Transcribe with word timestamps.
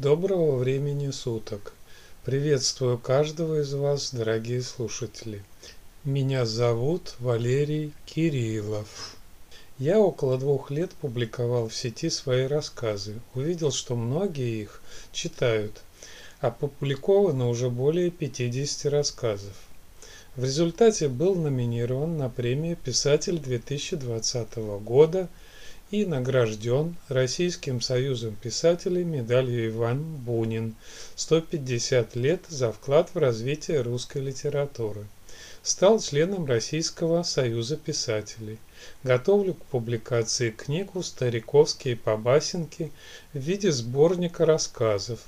Доброго 0.00 0.56
времени 0.56 1.10
суток! 1.10 1.74
Приветствую 2.24 2.96
каждого 2.96 3.60
из 3.60 3.74
вас, 3.74 4.14
дорогие 4.14 4.62
слушатели. 4.62 5.44
Меня 6.04 6.46
зовут 6.46 7.16
Валерий 7.18 7.92
Кириллов. 8.06 9.14
Я 9.78 9.98
около 9.98 10.38
двух 10.38 10.70
лет 10.70 10.92
публиковал 10.92 11.68
в 11.68 11.74
сети 11.74 12.08
свои 12.08 12.46
рассказы. 12.46 13.20
Увидел, 13.34 13.72
что 13.72 13.94
многие 13.94 14.62
их 14.62 14.80
читают, 15.12 15.82
опубликовано 16.40 17.50
уже 17.50 17.68
более 17.68 18.10
50 18.10 18.90
рассказов. 18.90 19.52
В 20.34 20.44
результате 20.44 21.08
был 21.08 21.34
номинирован 21.34 22.16
на 22.16 22.30
премию 22.30 22.78
«Писатель 22.78 23.38
2020 23.38 24.56
года» 24.82 25.28
и 25.90 26.04
награжден 26.06 26.94
Российским 27.08 27.80
союзом 27.80 28.36
писателей 28.36 29.02
медалью 29.02 29.70
Иван 29.70 30.02
Бунин 30.02 30.76
150 31.16 32.14
лет 32.14 32.42
за 32.48 32.70
вклад 32.70 33.10
в 33.12 33.18
развитие 33.18 33.80
русской 33.80 34.22
литературы. 34.22 35.06
Стал 35.62 36.00
членом 36.00 36.46
Российского 36.46 37.22
союза 37.22 37.76
писателей. 37.76 38.58
Готовлю 39.02 39.54
к 39.54 39.62
публикации 39.64 40.50
книгу 40.50 41.02
«Стариковские 41.02 41.96
побасенки» 41.96 42.92
в 43.34 43.38
виде 43.38 43.70
сборника 43.70 44.46
рассказов. 44.46 45.20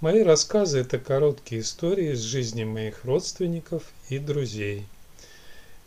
Мои 0.00 0.22
рассказы– 0.22 0.78
это 0.80 0.98
короткие 0.98 1.62
истории 1.62 2.12
из 2.12 2.20
жизни 2.20 2.64
моих 2.64 3.04
родственников 3.04 3.82
и 4.10 4.18
друзей. 4.18 4.86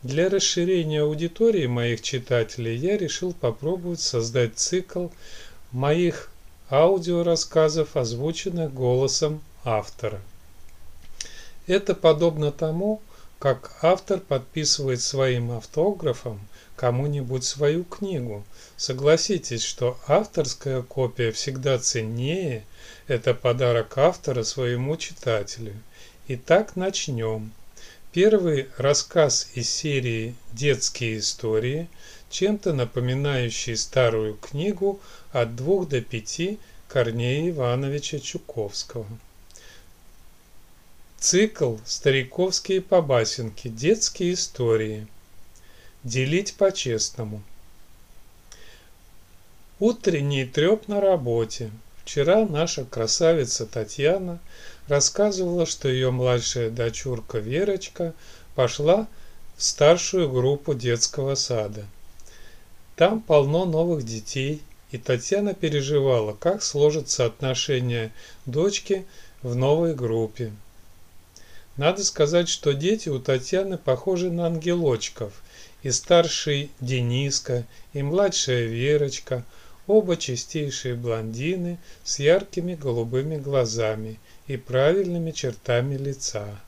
Для 0.04 0.28
расширения 0.28 1.02
аудитории 1.02 1.66
моих 1.66 2.02
читателей 2.02 2.76
я 2.76 2.98
решил 2.98 3.32
попробовать 3.32 4.02
создать 4.02 4.58
цикл 4.58 5.08
моих 5.72 6.30
аудиорассказов, 6.70 7.96
озвученных 7.96 8.74
голосом 8.74 9.42
автора. 9.64 10.20
Это 11.68 11.96
подобно 11.96 12.52
тому, 12.52 13.02
как 13.40 13.78
автор 13.82 14.20
подписывает 14.20 15.02
своим 15.02 15.52
автографом 15.52 16.42
кому-нибудь 16.76 17.46
свою 17.46 17.86
книгу. 17.86 18.44
Согласитесь, 18.76 19.64
что 19.64 19.98
авторская 20.08 20.82
копия 20.82 21.32
всегда 21.32 21.78
ценнее, 21.78 22.66
это 23.08 23.34
подарок 23.34 23.98
автора 23.98 24.44
своему 24.44 24.98
читателю. 24.98 25.74
Итак, 26.28 26.76
начнем. 26.76 27.54
Первый 28.14 28.68
рассказ 28.78 29.50
из 29.56 29.68
серии 29.72 30.36
«Детские 30.52 31.18
истории», 31.18 31.90
чем-то 32.30 32.72
напоминающий 32.72 33.76
старую 33.76 34.36
книгу 34.36 35.02
«От 35.32 35.56
двух 35.56 35.90
до 35.90 36.00
пяти» 36.00 36.60
Корнея 36.88 37.50
Ивановича 37.50 38.20
Чуковского. 38.20 39.08
Цикл 41.18 41.78
«Стариковские 41.86 42.82
побасенки. 42.82 43.68
Детские 43.68 44.34
истории». 44.34 45.08
Делить 46.04 46.54
по-честному. 46.54 47.42
Утренний 49.80 50.46
треп 50.46 50.88
на 50.88 51.02
работе. 51.02 51.72
Вчера 52.06 52.46
наша 52.46 52.84
красавица 52.84 53.66
Татьяна 53.66 54.40
рассказывала, 54.88 55.66
что 55.66 55.88
ее 55.88 56.12
младшая 56.12 56.70
дочурка 56.70 57.40
Верочка 57.40 58.14
пошла 58.56 59.08
в 59.56 59.64
старшую 59.64 60.30
группу 60.30 60.74
детского 60.74 61.36
сада. 61.36 61.86
Там 62.98 63.22
полно 63.22 63.66
новых 63.66 64.04
детей, 64.04 64.62
и 64.92 64.98
Татьяна 64.98 65.54
переживала, 65.54 66.34
как 66.34 66.62
сложатся 66.62 67.26
отношения 67.26 68.12
дочки 68.46 69.06
в 69.42 69.56
новой 69.56 69.96
группе. 69.96 70.52
Надо 71.78 72.04
сказать, 72.04 72.50
что 72.50 72.74
дети 72.74 73.10
у 73.10 73.18
Татьяны 73.20 73.78
похожи 73.78 74.30
на 74.30 74.46
ангелочков, 74.46 75.34
и 75.82 75.90
старший 75.90 76.70
Дениска, 76.80 77.66
и 77.94 78.04
младшая 78.04 78.66
Верочка, 78.66 79.44
оба 79.88 80.18
чистейшие 80.18 80.96
блондины 80.96 81.78
с 82.04 82.20
яркими 82.20 82.76
голубыми 82.76 83.38
глазами 83.38 84.20
и 84.48 84.58
правильными 84.58 85.32
чертами 85.32 85.96
лица. 85.96 86.60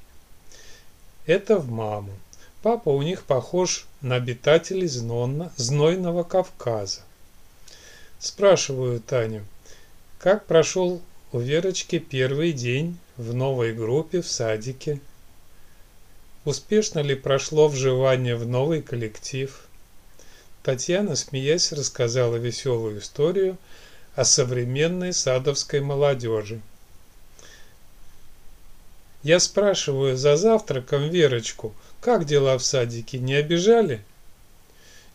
Это 1.25 1.57
в 1.57 1.69
маму. 1.71 2.11
Папа 2.61 2.89
у 2.89 3.01
них 3.01 3.23
похож 3.23 3.85
на 4.01 4.15
обитателей 4.15 4.87
знойного 4.87 6.23
Кавказа. 6.23 7.01
Спрашиваю 8.19 8.99
Таню, 8.99 9.45
как 10.19 10.45
прошел 10.45 11.01
у 11.31 11.39
Верочки 11.39 11.99
первый 11.99 12.53
день 12.53 12.97
в 13.17 13.33
новой 13.33 13.73
группе 13.73 14.21
в 14.21 14.27
садике? 14.27 14.99
Успешно 16.43 16.99
ли 16.99 17.15
прошло 17.15 17.67
вживание 17.67 18.35
в 18.35 18.47
новый 18.47 18.81
коллектив? 18.81 19.64
Татьяна, 20.65 21.15
смеясь, 21.15 21.71
рассказала 21.73 22.37
веселую 22.37 22.97
историю 22.97 23.59
о 24.15 24.25
современной 24.25 25.13
садовской 25.13 25.79
молодежи. 25.79 26.59
Я 29.21 29.39
спрашиваю 29.39 30.17
за 30.17 30.37
завтраком 30.37 31.07
Верочку, 31.07 31.75
как 32.01 32.25
дела 32.25 32.57
в 32.57 32.63
садике, 32.63 33.19
не 33.19 33.35
обижали? 33.35 34.03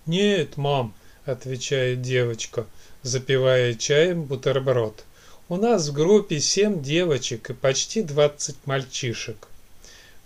Нет, 0.07 0.57
мам, 0.57 0.95
отвечает 1.25 2.01
девочка, 2.01 2.65
запивая 3.03 3.75
чаем 3.75 4.23
бутерброд. 4.23 5.05
У 5.49 5.57
нас 5.57 5.89
в 5.89 5.93
группе 5.93 6.39
семь 6.39 6.81
девочек 6.81 7.51
и 7.51 7.55
почти 7.55 8.03
двадцать 8.03 8.65
мальчишек. 8.67 9.49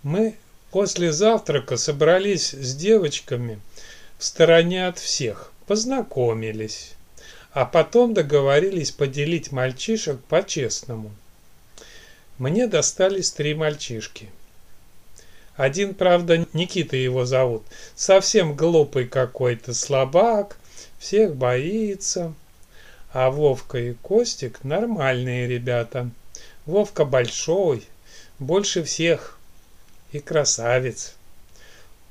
Мы 0.03 0.37
после 0.71 1.13
завтрака 1.13 1.79
собрались 1.79 2.51
с 2.53 2.75
девочками 2.75 3.59
в 4.19 4.25
стороне 4.25 4.87
от 4.87 4.99
всех, 4.99 5.53
познакомились, 5.67 6.95
а 7.53 7.65
потом 7.65 8.15
договорились 8.15 8.91
поделить 8.91 9.53
мальчишек 9.53 10.21
по-честному– 10.25 11.11
мне 12.39 12.67
достались 12.67 13.31
три 13.31 13.55
мальчишки. 13.55 14.29
Один, 15.55 15.95
правда, 15.95 16.45
Никита 16.53 16.97
его 16.97 17.25
зовут, 17.25 17.63
совсем 17.95 18.57
глупый 18.57 19.07
какой-то 19.07 19.73
слабак, 19.73 20.59
всех 20.99 21.37
боится. 21.37 22.35
А 23.13 23.31
Вовка 23.31 23.79
и 23.79 23.93
Костик 23.93 24.65
нормальные 24.65 25.47
ребята. 25.47 26.11
Вовка 26.67 27.05
большой, 27.05 27.85
больше 28.41 28.83
всех 28.83 29.39
и 30.11 30.19
красавец. 30.19 31.15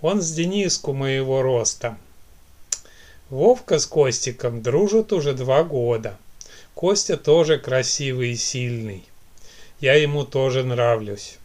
Он 0.03 0.21
с 0.21 0.31
Дениску 0.31 0.93
моего 0.93 1.41
роста. 1.41 1.97
Вовка 3.31 3.79
с 3.79 3.87
Костиком 3.87 4.61
дружат 4.61 5.11
уже 5.11 5.33
два 5.33 5.63
года. 5.63 6.19
Костя 6.75 7.17
тоже 7.17 7.57
красивый 7.57 8.33
и 8.33 8.35
сильный 8.35 9.03
я 9.83 9.95
ему 9.95 10.23
тоже 10.23 10.63
нравлюсь. 10.63 11.35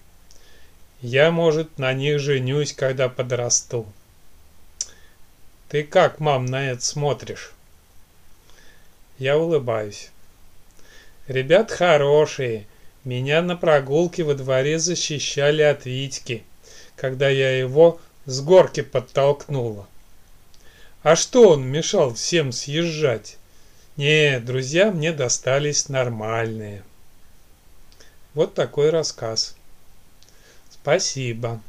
Я, 1.00 1.32
может, 1.32 1.76
на 1.76 1.92
них 1.92 2.20
женюсь, 2.20 2.72
когда 2.72 3.08
подрасту. 3.08 3.84
Ты 5.68 5.82
как, 5.82 6.20
мам, 6.20 6.46
на 6.46 6.70
это 6.70 6.80
смотришь? 6.80 7.50
Я 9.18 9.38
улыбаюсь. 9.38 10.10
Ребят 11.26 11.72
хорошие. 11.72 12.68
Меня 13.02 13.42
на 13.42 13.56
прогулке 13.56 14.22
во 14.22 14.34
дворе 14.34 14.78
защищали 14.78 15.62
от 15.62 15.84
Витьки, 15.84 16.44
когда 16.94 17.28
я 17.28 17.58
его 17.58 18.00
с 18.28 18.42
горки 18.42 18.82
подтолкнула. 18.82 19.86
А 21.02 21.16
что 21.16 21.48
он 21.48 21.66
мешал 21.66 22.12
всем 22.12 22.52
съезжать? 22.52 23.38
Не, 23.96 24.38
друзья 24.38 24.90
мне 24.90 25.12
достались 25.12 25.88
нормальные. 25.88 26.84
Вот 28.34 28.52
такой 28.52 28.90
рассказ. 28.90 29.56
Спасибо. 30.70 31.62